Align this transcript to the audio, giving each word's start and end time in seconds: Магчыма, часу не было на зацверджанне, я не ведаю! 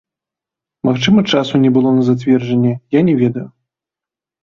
Магчыма, 0.89 1.19
часу 1.35 1.55
не 1.67 1.71
было 1.77 1.89
на 1.99 2.09
зацверджанне, 2.09 2.73
я 2.99 3.07
не 3.11 3.19
ведаю! 3.25 3.47